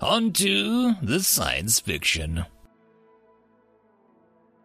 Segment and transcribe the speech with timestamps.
[0.00, 2.46] On to the science fiction.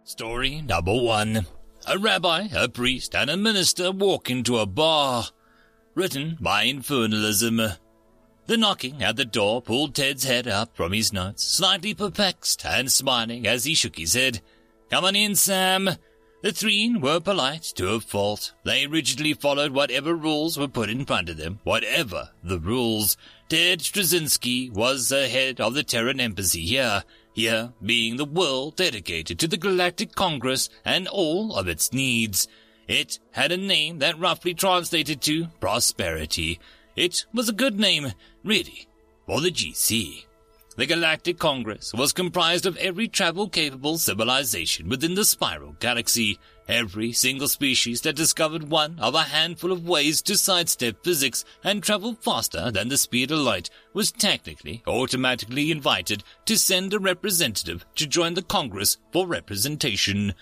[0.05, 1.45] Story number one.
[1.87, 5.25] A rabbi, a priest, and a minister walk into a bar.
[5.93, 7.77] Written by Infernalism.
[8.45, 12.89] The knocking at the door pulled Ted's head up from his notes, slightly perplexed and
[12.89, 14.39] smiling as he shook his head.
[14.89, 15.89] Come on in, Sam.
[16.43, 18.53] The Threen were polite to a fault.
[18.63, 23.17] They rigidly followed whatever rules were put in front of them, whatever the rules.
[23.47, 27.03] Ted Straczynski was the head of the Terran Embassy here,
[27.33, 32.47] here being the world dedicated to the Galactic Congress and all of its needs.
[32.87, 36.59] It had a name that roughly translated to prosperity.
[36.95, 38.87] It was a good name, really,
[39.27, 40.25] for the GC.
[40.75, 47.47] The Galactic Congress was comprised of every travel-capable civilization within the Spiral Galaxy, every single
[47.47, 52.71] species that discovered one of a handful of ways to sidestep physics and travel faster
[52.71, 58.33] than the speed of light was technically automatically invited to send a representative to join
[58.33, 60.33] the Congress for representation.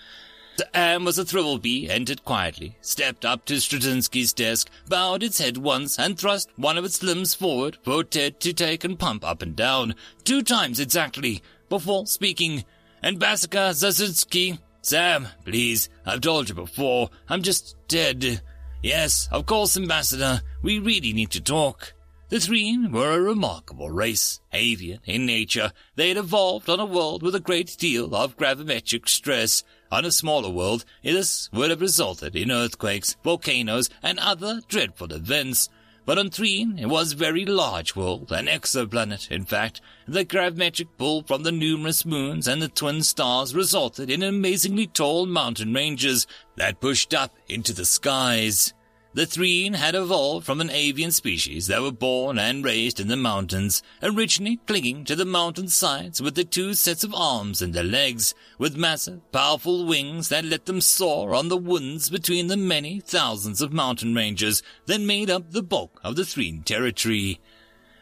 [0.56, 5.56] The Am was a Thrillbee entered quietly, stepped up to Straczynski's desk, bowed its head
[5.56, 9.42] once, and thrust one of its limbs forward for Ted to take and pump up
[9.42, 12.64] and down, two times exactly, before speaking.
[13.02, 18.42] And Ambassador Straczynski, Sam, please, I've told you before, I'm just Ted.
[18.82, 21.94] Yes, of course, Ambassador, we really need to talk.
[22.28, 25.72] The Threen were a remarkable race, avian in nature.
[25.96, 30.10] They had evolved on a world with a great deal of gravimetric stress, on a
[30.10, 35.70] smaller world, this would have resulted in earthquakes, volcanoes, and other dreadful events.
[36.06, 39.80] But on Threen, it was a very large world, an exoplanet, in fact.
[40.06, 45.24] The gravimetric pull from the numerous moons and the twin stars resulted in amazingly tall
[45.24, 46.26] mountain ranges
[46.56, 48.74] that pushed up into the skies.
[49.14, 53.16] The Threen had evolved from an avian species that were born and raised in the
[53.16, 57.84] mountains, originally clinging to the mountain sides with the two sets of arms and their
[57.84, 62.98] legs, with massive, powerful wings that let them soar on the winds between the many
[62.98, 67.38] thousands of mountain ranges that made up the bulk of the Threen territory.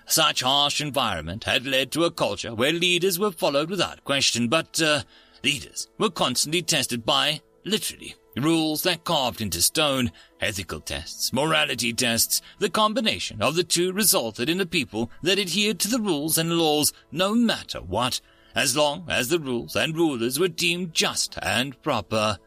[0.06, 4.80] Such harsh environment had led to a culture where leaders were followed without question, but,
[4.80, 5.02] uh,
[5.44, 10.10] leaders were constantly tested by, literally, Rules that carved into stone,
[10.40, 15.78] ethical tests, morality tests, the combination of the two resulted in a people that adhered
[15.80, 18.22] to the rules and laws no matter what,
[18.54, 22.38] as long as the rules and rulers were deemed just and proper.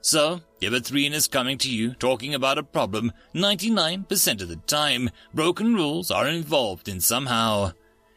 [0.00, 4.56] So, if a threen is coming to you talking about a problem, 99% of the
[4.56, 7.72] time, broken rules are involved in somehow.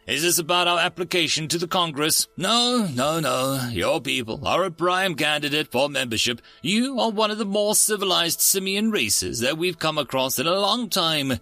[0.07, 2.29] Is this about our application to the Congress?
[2.37, 3.67] No, no, no.
[3.73, 6.41] Your people are a prime candidate for membership.
[6.61, 10.57] You are one of the more civilized simian races that we've come across in a
[10.57, 11.41] long time.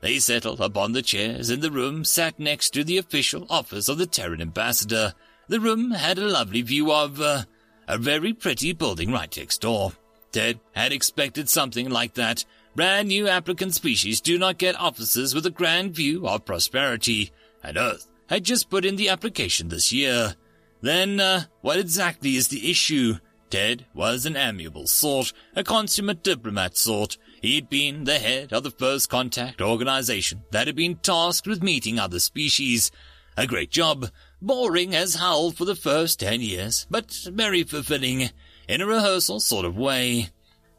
[0.00, 3.98] They settled upon the chairs in the room sat next to the official office of
[3.98, 5.14] the Terran ambassador.
[5.48, 7.42] The room had a lovely view of, uh,
[7.88, 9.92] a very pretty building right next door.
[10.30, 12.44] Ted had expected something like that.
[12.76, 17.32] Brand new applicant species do not get offices with a grand view of prosperity
[17.64, 20.36] and Earth had just put in the application this year.
[20.80, 23.14] Then, uh, what exactly is the issue?
[23.50, 27.16] Ted was an amiable sort, a consummate diplomat sort.
[27.40, 31.98] He'd been the head of the first contact organization that had been tasked with meeting
[31.98, 32.90] other species.
[33.36, 34.10] A great job,
[34.40, 38.30] boring as hell for the first ten years, but very fulfilling,
[38.68, 40.30] in a rehearsal sort of way.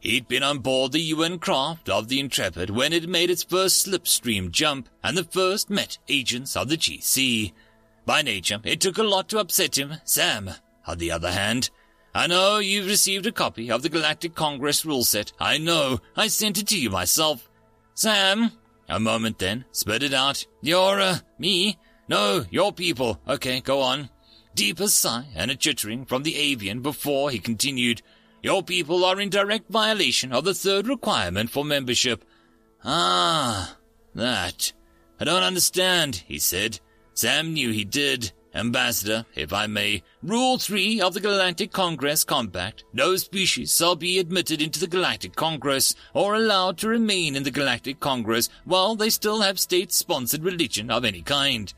[0.05, 3.87] He'd been on board the UN craft of the Intrepid when it made its first
[3.87, 7.53] slipstream jump and the first met agents of the GC.
[8.05, 9.95] By nature, it took a lot to upset him.
[10.03, 10.51] Sam,
[10.85, 11.71] on the other hand,
[12.13, 15.33] I know you've received a copy of the Galactic Congress rule set.
[15.39, 15.99] I know.
[16.15, 17.49] I sent it to you myself.
[17.95, 18.51] Sam,
[18.87, 20.45] a moment then, spit it out.
[20.61, 21.79] You're, uh, me?
[22.07, 23.19] No, your people.
[23.27, 24.11] Okay, go on.
[24.53, 28.03] Deep Deeper sigh and a chittering from the avian before he continued.
[28.45, 32.23] Your people are in direct violation of the third requirement for membership.
[32.83, 33.75] Ah,
[34.13, 34.71] that.
[35.19, 36.79] I don't understand, he said.
[37.15, 38.33] Sam knew he did.
[38.53, 42.83] Ambassador, if I may, Rule 3 of the Galactic Congress Compact.
[42.93, 47.49] No species shall be admitted into the Galactic Congress or allowed to remain in the
[47.49, 51.73] Galactic Congress while they still have state-sponsored religion of any kind.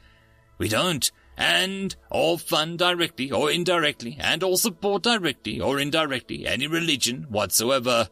[0.58, 6.68] We don't and all fund directly or indirectly, and all support directly or indirectly any
[6.68, 8.10] religion whatsoever.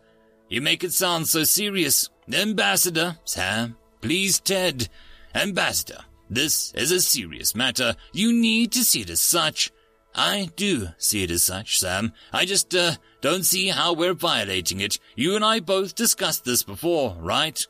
[0.48, 2.10] You make it sound so serious.
[2.32, 4.88] Ambassador, Sam, please, Ted.
[5.34, 6.00] Ambassador,
[6.30, 7.96] this is a serious matter.
[8.14, 9.72] You need to see it as such.
[10.14, 12.14] I do see it as such, Sam.
[12.32, 14.98] I just, uh, don't see how we're violating it.
[15.16, 17.66] You and I both discussed this before, right?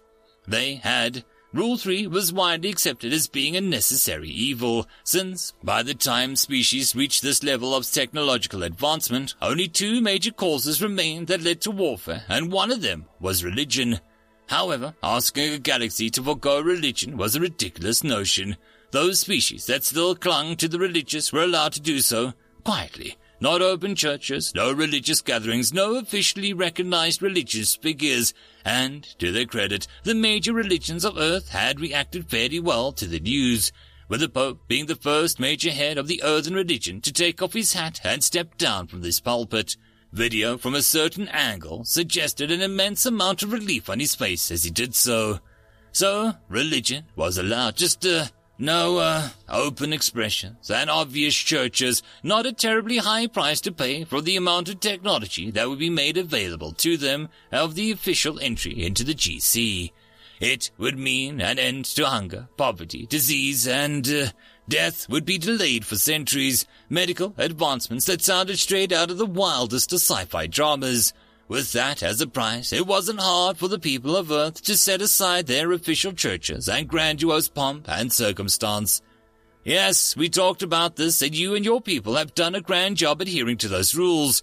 [0.48, 1.24] They had.
[1.56, 6.94] Rule 3 was widely accepted as being a necessary evil, since by the time species
[6.94, 12.25] reached this level of technological advancement, only two major causes remained that led to warfare,
[12.28, 14.02] and one of them was religion.
[14.48, 18.58] However, asking a galaxy to forego religion was a ridiculous notion.
[18.92, 22.34] Those species that still clung to the religious were allowed to do so
[22.66, 23.16] quietly.
[23.42, 28.34] Not open churches, no religious gatherings, no officially recognized religious figures.
[28.64, 33.20] And, to their credit, the major religions of Earth had reacted fairly well to the
[33.20, 33.74] news,
[34.08, 37.54] with the Pope being the first major head of the earthen religion to take off
[37.54, 39.76] his hat and step down from this pulpit.
[40.14, 44.64] Video from a certain angle suggested an immense amount of relief on his face as
[44.64, 45.40] he did so.
[45.92, 52.54] So, religion was allowed just, uh, no, uh, open expressions and obvious churches, not a
[52.54, 56.72] terribly high price to pay for the amount of technology that would be made available
[56.74, 59.92] to them of the official entry into the GC.
[60.40, 64.28] It would mean an end to hunger, poverty, disease, and, uh,
[64.68, 66.66] Death would be delayed for centuries.
[66.90, 71.13] Medical advancements that sounded straight out of the wildest of sci-fi dramas.
[71.47, 75.01] With that as a price, it wasn't hard for the people of Earth to set
[75.01, 79.03] aside their official churches and grandiose pomp and circumstance.
[79.63, 83.21] Yes, we talked about this, and you and your people have done a grand job
[83.21, 84.42] adhering to those rules.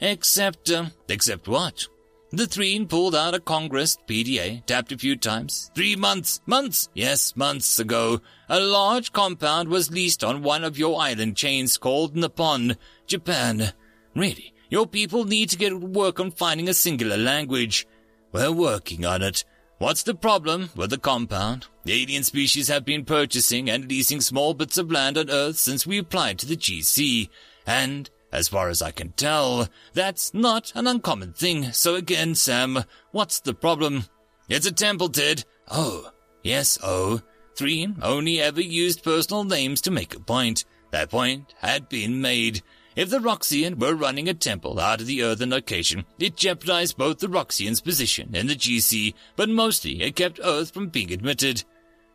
[0.00, 1.86] Except, uh, except what?
[2.30, 5.70] The Threen pulled out a Congress PDA, tapped a few times.
[5.74, 11.00] Three months, months, yes, months ago, a large compound was leased on one of your
[11.00, 12.76] island chains called Nippon,
[13.06, 13.72] Japan.
[14.16, 17.86] Really, your people need to get to work on finding a singular language.
[18.32, 19.44] We're working on it.
[19.78, 21.68] What's the problem with the compound?
[21.86, 25.98] Alien species have been purchasing and leasing small bits of land on Earth since we
[25.98, 27.28] applied to the GC,
[27.68, 31.70] and as far as I can tell, that's not an uncommon thing.
[31.70, 32.82] So again, Sam,
[33.12, 34.06] what's the problem?
[34.48, 35.44] It's a temple, Ted.
[35.70, 36.10] Oh,
[36.42, 37.20] yes, oh.
[37.54, 40.64] Threen only ever used personal names to make a point.
[40.90, 42.62] That point had been made.
[42.96, 47.18] If the Roxian were running a temple out of the earthen location, it jeopardized both
[47.18, 51.64] the Roxian's position in the GC, but mostly it kept Earth from being admitted.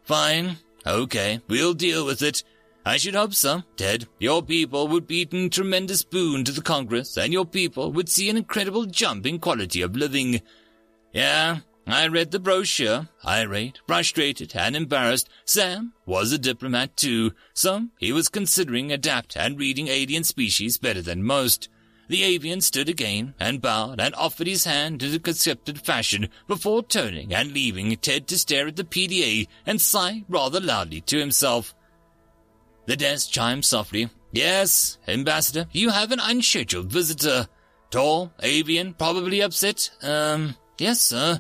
[0.04, 0.58] Fine.
[0.88, 2.44] Okay, we'll deal with it.
[2.86, 4.08] I should hope so, Ted.
[4.20, 8.30] Your people would be a tremendous boon to the Congress, and your people would see
[8.30, 10.42] an incredible jump in quality of living.
[11.12, 11.60] Yeah,
[11.92, 15.28] I read the brochure, irate, frustrated, and embarrassed.
[15.44, 21.02] Sam was a diplomat too, so he was considering adapt and reading alien species better
[21.02, 21.68] than most.
[22.08, 26.84] The avian stood again and bowed and offered his hand in a accepted fashion before
[26.84, 31.76] turning and leaving Ted to stare at the PDA and sigh rather loudly to himself.
[32.88, 34.10] The desk chimed softly.
[34.32, 37.48] Yes, Ambassador, you have an unscheduled visitor.
[37.92, 39.90] Tall, avian, probably upset.
[40.02, 41.40] Um, yes, sir.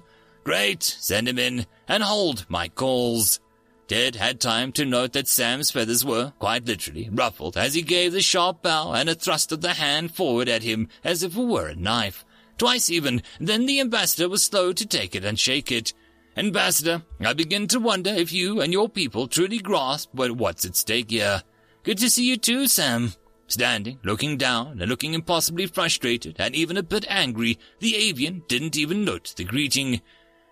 [0.49, 3.39] Great, send him in, and hold my calls.
[3.87, 8.13] Ted had time to note that Sam's feathers were, quite literally, ruffled as he gave
[8.13, 11.43] the sharp bow and a thrust of the hand forward at him as if it
[11.43, 12.25] were a knife.
[12.57, 15.93] Twice even, then the ambassador was slow to take it and shake it.
[16.35, 21.11] Ambassador, I begin to wonder if you and your people truly grasp what's at stake
[21.11, 21.43] here.
[21.83, 23.13] Good to see you too, Sam.
[23.45, 28.77] Standing, looking down, and looking impossibly frustrated and even a bit angry, the avian didn't
[28.77, 30.01] even note the greeting.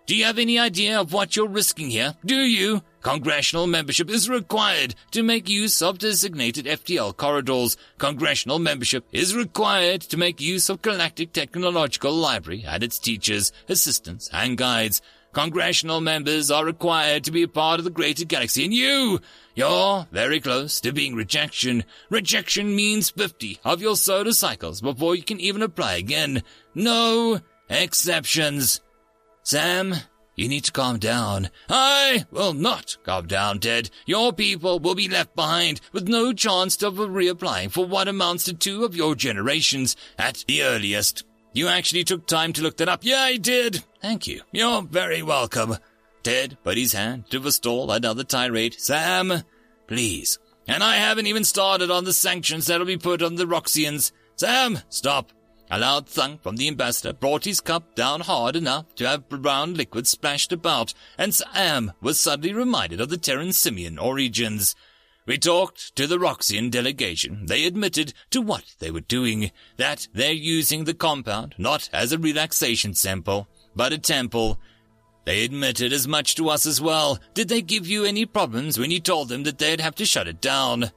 [0.07, 2.15] Do you have any idea of what you're risking here?
[2.23, 2.81] Do you?
[3.01, 7.75] Congressional membership is required to make use of designated FTL corridors.
[7.97, 14.29] Congressional membership is required to make use of Galactic Technological Library and its teachers, assistants,
[14.31, 15.01] and guides.
[15.33, 19.19] Congressional members are required to be a part of the greater galaxy, and you,
[19.55, 21.83] you're very close to being rejection.
[22.09, 26.43] Rejection means 50 of your solar cycles before you can even apply again.
[26.73, 28.79] No exceptions.
[29.47, 29.95] Sam,
[30.35, 31.49] you need to calm down.
[31.69, 33.89] I will not calm down, Ted.
[34.05, 38.53] Your people will be left behind with no chance of reapplying for what amounts to
[38.53, 41.23] two of your generations at the earliest.
[41.53, 43.05] You actually took time to look that up.
[43.05, 43.85] Yeah, I did.
[44.01, 44.41] Thank you.
[44.51, 45.77] You're very welcome.
[46.23, 48.73] Ted put his hand to forestall another tirade.
[48.77, 49.43] Sam,
[49.87, 50.39] please.
[50.67, 54.11] And I haven't even started on the sanctions that'll be put on the Roxians.
[54.35, 55.31] Sam, stop.
[55.69, 59.73] A loud thunk from the ambassador brought his cup down hard enough to have brown
[59.73, 64.75] liquid splashed about, and Sam was suddenly reminded of the Terran simian origins.
[65.25, 67.47] We talked to the Roxian delegation.
[67.47, 72.17] They admitted to what they were doing, that they're using the compound not as a
[72.17, 74.57] relaxation sample, but a temple.
[75.25, 77.19] They admitted as much to us as well.
[77.33, 80.29] Did they give you any problems when you told them that they'd have to shut
[80.29, 80.91] it down?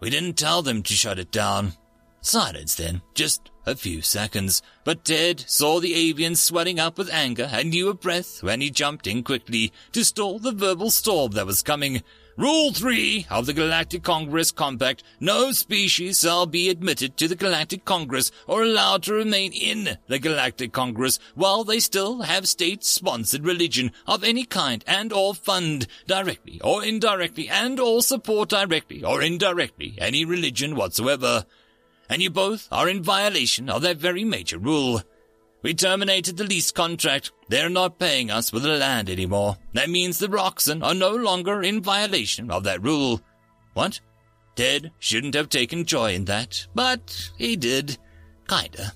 [0.00, 1.74] We didn't tell them to shut it down.
[2.24, 4.62] Silence then, just a few seconds.
[4.84, 8.70] But Ted saw the avian swelling up with anger and knew a breath when he
[8.70, 12.02] jumped in quickly to stall the verbal storm that was coming.
[12.36, 15.02] Rule 3 of the Galactic Congress Compact.
[15.20, 20.18] No species shall be admitted to the Galactic Congress or allowed to remain in the
[20.20, 26.60] Galactic Congress while they still have state-sponsored religion of any kind and or fund directly
[26.62, 31.44] or indirectly and or support directly or indirectly any religion whatsoever.
[32.12, 35.00] And you both are in violation of that very major rule.
[35.62, 37.32] We terminated the lease contract.
[37.48, 39.56] They're not paying us for the land anymore.
[39.72, 43.22] That means the Roxian are no longer in violation of that rule.
[43.72, 43.98] What?
[44.56, 47.96] Ted shouldn't have taken joy in that, but he did.
[48.46, 48.92] Kinda.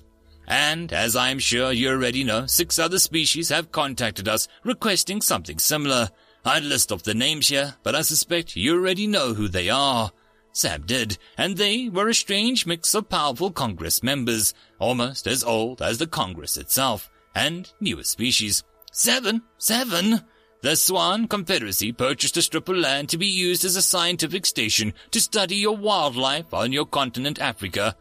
[0.47, 5.57] And, as I'm sure you already know, six other species have contacted us requesting something
[5.57, 6.09] similar.
[6.45, 10.11] I'd list off the names here, but I suspect you already know who they are.
[10.57, 15.83] Sam did, and they were a strange mix of powerful Congress members, almost as old
[15.83, 18.63] as the Congress itself, and newer species.
[18.91, 19.43] Seven!
[19.59, 20.21] Seven!
[20.63, 24.95] The Swan Confederacy purchased a strip of land to be used as a scientific station
[25.11, 27.95] to study your wildlife on your continent Africa.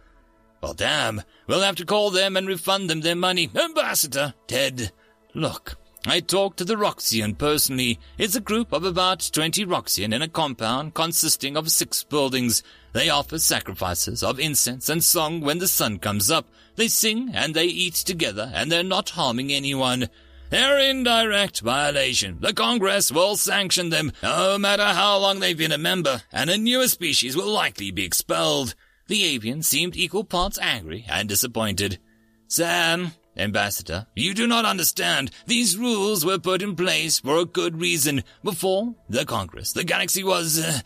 [0.62, 3.50] Well, damn, we'll have to call them and refund them their money.
[3.54, 4.92] Ambassador, Ted,
[5.34, 5.76] look,
[6.08, 7.98] I talked to the Roxian personally.
[8.16, 12.62] It's a group of about 20 Roxian in a compound consisting of six buildings.
[12.92, 16.46] They offer sacrifices of incense and song when the sun comes up.
[16.76, 20.08] They sing and they eat together and they're not harming anyone.
[20.48, 22.38] They're in direct violation.
[22.40, 26.56] The Congress will sanction them, no matter how long they've been a member, and a
[26.56, 28.76] newer species will likely be expelled.
[29.08, 31.98] The avian seemed equal parts angry and disappointed.
[32.46, 35.30] Sam, Ambassador, you do not understand.
[35.46, 38.24] These rules were put in place for a good reason.
[38.42, 40.80] Before the Congress, the galaxy was uh,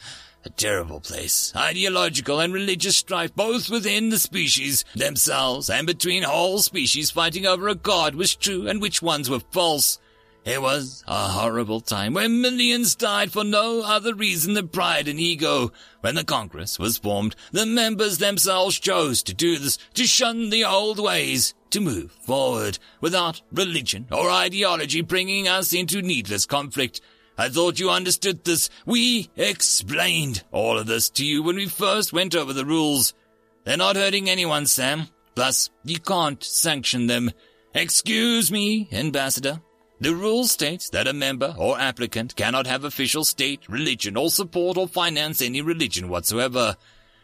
[0.44, 1.52] a terrible place.
[1.54, 7.68] Ideological and religious strife both within the species themselves and between whole species fighting over
[7.68, 9.98] a god was true and which ones were false.
[10.50, 15.20] It was a horrible time when millions died for no other reason than pride and
[15.20, 15.70] ego.
[16.00, 20.64] When the Congress was formed, the members themselves chose to do this, to shun the
[20.64, 27.00] old ways, to move forward without religion or ideology bringing us into needless conflict.
[27.38, 28.70] I thought you understood this.
[28.84, 33.14] We explained all of this to you when we first went over the rules.
[33.62, 35.06] They're not hurting anyone, Sam.
[35.36, 37.30] Plus, you can't sanction them.
[37.72, 39.60] Excuse me, Ambassador.
[40.02, 44.78] The rule states that a member or applicant cannot have official state, religion, or support
[44.78, 46.76] or finance any religion whatsoever.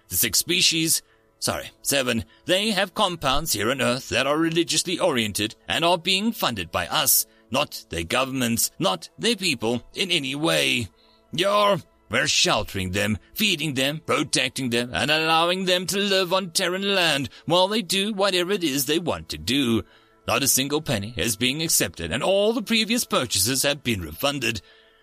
[0.08, 1.00] The six species,
[1.38, 6.32] sorry, seven, they have compounds here on Earth that are religiously oriented and are being
[6.32, 10.88] funded by us, not their governments, not their people, in any way.
[11.32, 11.78] You're,
[12.10, 17.30] we're sheltering them, feeding them, protecting them, and allowing them to live on Terran land
[17.46, 19.82] while they do whatever it is they want to do.
[20.26, 24.60] Not a single penny is being accepted, and all the previous purchases have been refunded.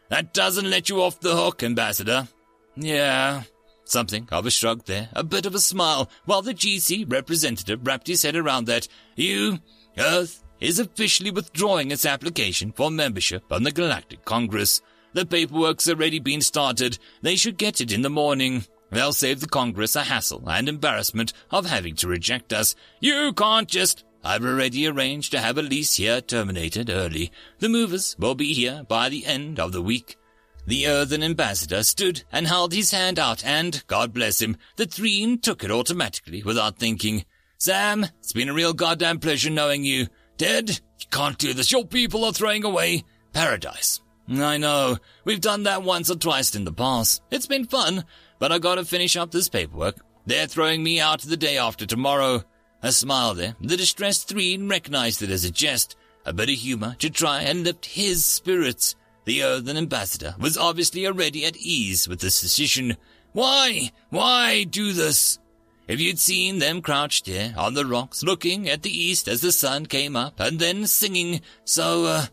[0.09, 2.27] That doesn't let you off the hook, Ambassador.
[2.75, 3.43] Yeah.
[3.85, 8.07] Something of a shrug there, a bit of a smile, while the GC representative wrapped
[8.07, 8.87] his head around that.
[9.15, 9.59] You,
[9.97, 14.81] Earth, is officially withdrawing its application for membership on the Galactic Congress.
[15.13, 16.97] The paperwork's already been started.
[17.21, 18.65] They should get it in the morning.
[18.89, 22.75] They'll save the Congress a hassle and embarrassment of having to reject us.
[22.99, 27.31] You can't just I've already arranged to have a lease here terminated early.
[27.59, 30.17] The movers will be here by the end of the week.
[30.65, 35.41] The earthen ambassador stood and held his hand out, and, God bless him, the Threen
[35.41, 37.25] took it automatically without thinking.
[37.57, 40.07] Sam, it's been a real goddamn pleasure knowing you.
[40.37, 41.71] Ted, you can't do this.
[41.71, 43.03] Your people are throwing away
[43.33, 43.99] paradise.
[44.29, 44.97] I know.
[45.25, 47.21] We've done that once or twice in the past.
[47.29, 48.05] It's been fun,
[48.39, 49.97] but I gotta finish up this paperwork.
[50.25, 52.43] They're throwing me out the day after tomorrow.
[52.83, 53.55] A smile there.
[53.61, 57.63] The distressed Threen recognized it as a jest, a bit of humor to try and
[57.63, 58.95] lift his spirits.
[59.23, 62.97] The earthen ambassador was obviously already at ease with this decision.
[63.31, 63.91] Why?
[64.09, 65.39] Why do this?
[65.87, 69.53] If you'd seen them crouched there on the rocks, looking at the east as the
[69.53, 72.25] sun came up, and then singing, so, uh,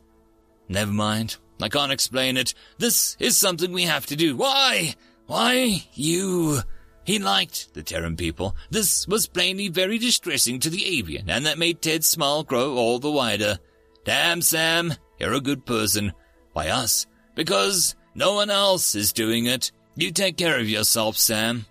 [0.69, 1.37] never mind.
[1.62, 2.54] I can't explain it.
[2.78, 4.37] This is something we have to do.
[4.37, 4.95] Why?
[5.26, 6.61] Why you?
[7.04, 8.54] He liked the Terran people.
[8.71, 12.99] This was plainly very distressing to the avian, and that made Ted's smile grow all
[12.99, 13.59] the wider.
[14.04, 16.12] Damn, Sam, you're a good person.
[16.52, 19.71] By us, because no one else is doing it.
[19.97, 21.66] You take care of yourself, Sam.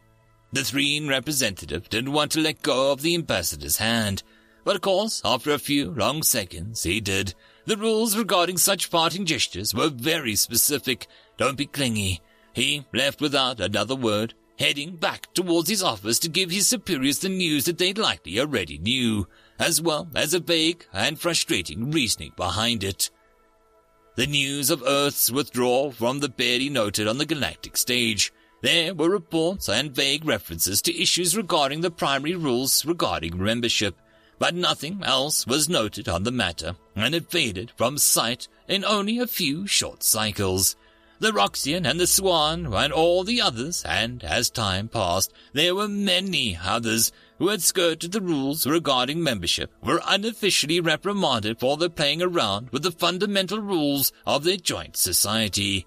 [0.51, 4.23] The Threen representative didn't want to let go of the ambassador's hand,
[4.63, 7.33] but of course, after a few long seconds, he did.
[7.65, 11.07] The rules regarding such parting gestures were very specific.
[11.37, 12.21] Don't be clingy.
[12.53, 17.29] He left without another word, heading back towards his office to give his superiors the
[17.29, 19.25] news that they likely already knew,
[19.57, 23.09] as well as a vague and frustrating reasoning behind it.
[24.15, 29.09] The news of Earth's withdrawal from the barely noted on the galactic stage there were
[29.09, 33.95] reports and vague references to issues regarding the primary rules regarding membership,
[34.37, 39.19] but nothing else was noted on the matter, and it faded from sight in only
[39.19, 40.75] a few short cycles.
[41.21, 45.89] The Roxian and the Swan and all the others, and as time passed, there were
[45.89, 52.21] many others who had skirted the rules regarding membership, were unofficially reprimanded for their playing
[52.21, 55.85] around with the fundamental rules of their joint society.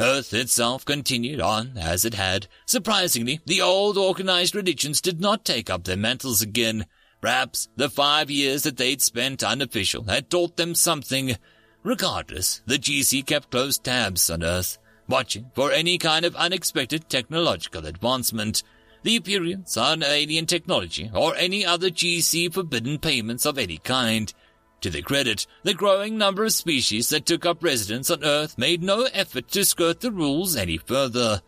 [0.00, 2.48] Earth itself continued on as it had.
[2.66, 6.86] Surprisingly, the old organized religions did not take up their mantles again.
[7.20, 11.36] Perhaps the five years that they'd spent unofficial had taught them something.
[11.86, 14.76] Regardless, the GC kept close tabs on Earth,
[15.06, 18.64] watching for any kind of unexpected technological advancement,
[19.04, 24.34] the appearance on alien technology, or any other GC forbidden payments of any kind.
[24.80, 28.82] To their credit, the growing number of species that took up residence on Earth made
[28.82, 31.40] no effort to skirt the rules any further.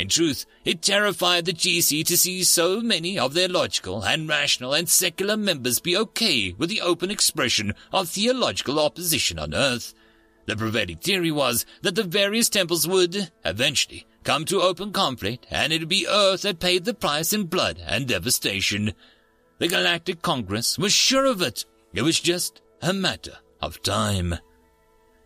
[0.00, 4.72] In truth, it terrified the GC to see so many of their logical and rational
[4.72, 9.92] and secular members be okay with the open expression of theological opposition on Earth.
[10.46, 15.70] The prevailing theory was that the various temples would, eventually, come to open conflict, and
[15.70, 18.94] it'd be Earth that paid the price in blood and devastation.
[19.58, 21.66] The Galactic Congress was sure of it.
[21.92, 24.36] It was just a matter of time.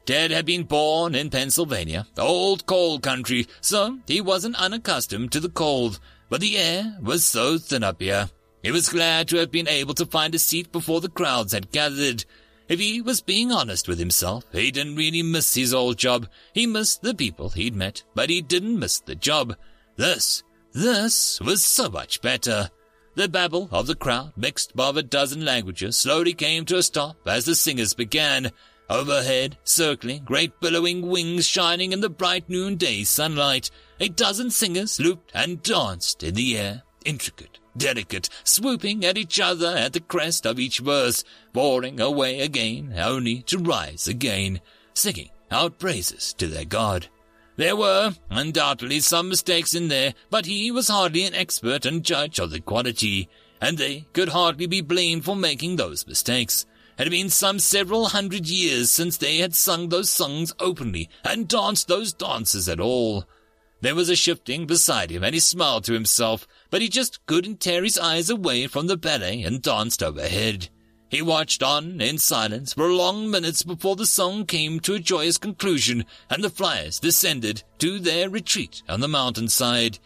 [0.06, 5.48] Ted had been born in Pennsylvania, old coal country, so he wasn't unaccustomed to the
[5.48, 8.28] cold, but the air was so thin up here.
[8.62, 11.70] He was glad to have been able to find a seat before the crowds had
[11.70, 12.24] gathered.
[12.68, 16.28] If he was being honest with himself, he didn't really miss his old job.
[16.54, 19.56] He missed the people he'd met, but he didn't miss the job.
[19.96, 22.70] This, this was so much better.
[23.16, 27.16] The babble of the crowd, mixed of a dozen languages, slowly came to a stop
[27.26, 28.50] as the singers began.
[28.94, 35.32] Overhead, circling, great billowing wings shining in the bright noonday sunlight, a dozen singers looped
[35.34, 40.60] and danced in the air, intricate, delicate, swooping at each other at the crest of
[40.60, 44.60] each verse, boring away again, only to rise again,
[44.94, 47.08] singing out praises to their God.
[47.56, 52.38] There were undoubtedly some mistakes in there, but he was hardly an expert and judge
[52.38, 53.28] of the quality,
[53.60, 56.64] and they could hardly be blamed for making those mistakes.
[56.96, 61.48] It had been some several hundred years since they had sung those songs openly and
[61.48, 63.24] danced those dances at all.
[63.80, 67.60] There was a shifting beside him, and he smiled to himself, but he just couldn't
[67.60, 70.68] tear his eyes away from the ballet and danced overhead.
[71.10, 75.36] He watched on in silence for long minutes before the song came to a joyous
[75.36, 79.98] conclusion and the flyers descended to their retreat on the mountainside.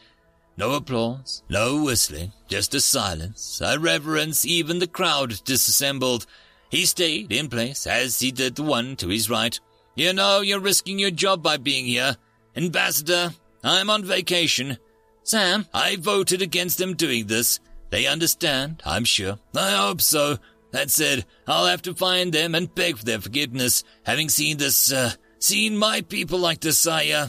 [0.57, 6.27] No applause, no whistling, just a silence, a reverence even the crowd disassembled.
[6.70, 9.59] He stayed in place as he did the one to his right.
[9.94, 12.16] You know you're risking your job by being here.
[12.57, 13.33] Ambassador,
[13.64, 14.78] I'm on vacation.
[15.22, 17.61] Sam, I voted against them doing this.
[17.90, 19.38] They understand, I'm sure.
[19.57, 20.38] I hope so.
[20.70, 24.92] That said, I'll have to find them and beg for their forgiveness, having seen this,
[24.92, 27.28] uh, seen my people like this, I.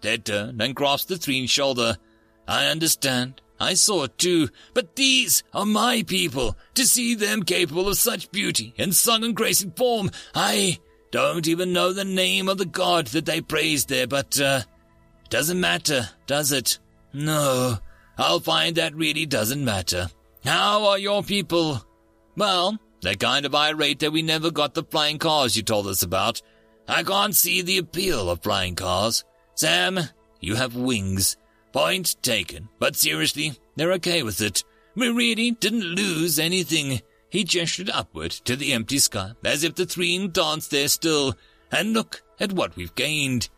[0.00, 1.98] Ted turned and grasped the Threen's shoulder.
[2.46, 3.42] I understand.
[3.60, 6.56] I saw it too, but these are my people.
[6.74, 10.78] To see them capable of such beauty and sung and gracing form, I
[11.10, 14.62] don't even know the name of the god that they praised there, but, uh,
[15.30, 16.78] doesn't matter, does it?
[17.12, 17.78] No,
[18.16, 20.08] I'll find that really doesn't matter.
[20.44, 21.84] How are your people?
[22.36, 26.02] Well, they're kind of irate that we never got the flying cars you told us
[26.02, 26.42] about.
[26.86, 29.24] I can't see the appeal of flying cars.
[29.54, 29.98] Sam,
[30.40, 31.36] you have wings.
[31.72, 32.68] Point taken.
[32.78, 34.64] But seriously, they're okay with it.
[34.94, 37.02] We really didn't lose anything.
[37.30, 41.34] He gestured upward to the empty sky, as if the Threen danced there still.
[41.70, 43.48] And look at what we've gained.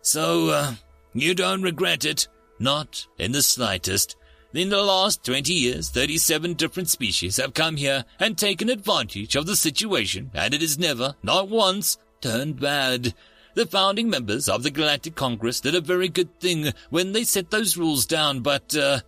[0.00, 0.74] So, uh,
[1.12, 2.28] you don't regret it?
[2.58, 4.16] Not in the slightest.
[4.54, 9.44] In the last 20 years, 37 different species have come here and taken advantage of
[9.44, 13.12] the situation, and it has never, not once, turned bad.
[13.56, 17.50] The founding members of the Galactic Congress did a very good thing when they set
[17.50, 19.00] those rules down, but, uh,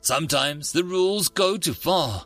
[0.00, 2.24] sometimes the rules go too far.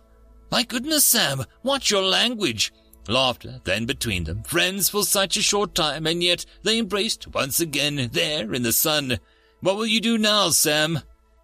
[0.50, 2.74] My goodness, Sam, watch your language.
[3.08, 7.58] Laughter then between them, friends for such a short time, and yet they embraced once
[7.58, 9.18] again there in the sun.
[9.60, 11.00] What will you do now, Sam?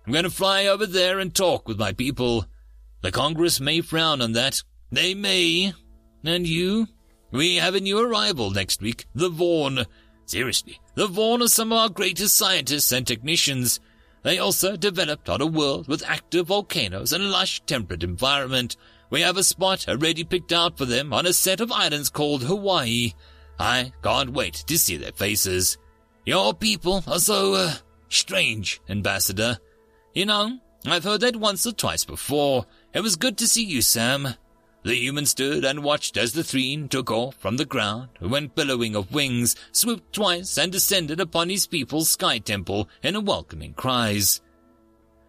[0.07, 2.45] I'm going to fly over there and talk with my people.
[3.01, 4.63] The Congress may frown on that.
[4.93, 5.73] They may.
[6.23, 6.87] And you?
[7.31, 9.87] We have a new arrival next week, the Vaughn.
[10.29, 13.81] Seriously, the Vaughn are some of our greatest scientists and technicians.
[14.23, 18.77] They also developed on a world with active volcanoes and lush temperate environment.
[19.09, 22.43] We have a spot already picked out for them on a set of islands called
[22.43, 23.15] Hawaii.
[23.59, 25.79] I can't wait to see their faces.
[26.27, 27.73] Your people are so, uh,
[28.11, 29.57] strange, Ambassador.
[30.13, 32.67] You know, I've heard that once or twice before.
[32.93, 34.35] It was good to see you, Sam.
[34.89, 38.97] The human stood and watched as the threen took off from the ground, went billowing
[38.97, 44.41] of wings, swooped twice, and descended upon his people's sky temple in a welcoming cries.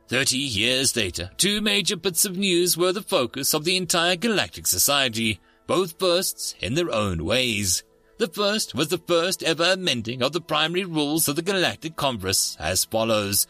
[0.07, 4.65] Thirty years later, two major bits of news were the focus of the entire galactic
[4.65, 7.83] society, both firsts in their own ways.
[8.17, 12.55] The first was the first ever amending of the primary rules of the Galactic Congress
[12.61, 13.45] as follows.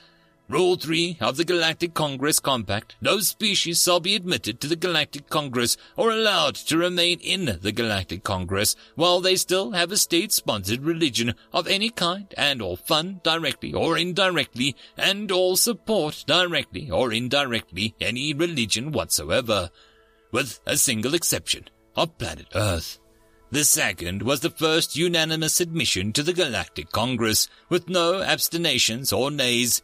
[0.49, 2.95] Rule 3 of the Galactic Congress Compact.
[3.01, 7.71] No species shall be admitted to the Galactic Congress or allowed to remain in the
[7.71, 13.21] Galactic Congress while they still have a state-sponsored religion of any kind and or fund
[13.21, 19.69] directly or indirectly and or support directly or indirectly any religion whatsoever.
[20.31, 22.97] With a single exception of planet Earth.
[23.51, 29.29] The second was the first unanimous admission to the Galactic Congress with no abstentions or
[29.29, 29.83] nays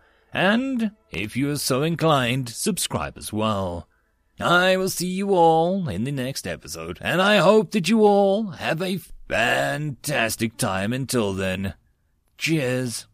[0.33, 3.87] And if you are so inclined, subscribe as well.
[4.39, 8.51] I will see you all in the next episode, and I hope that you all
[8.51, 11.75] have a fantastic time until then.
[12.37, 13.05] Cheers.